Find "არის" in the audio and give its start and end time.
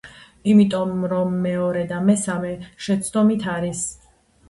3.61-3.89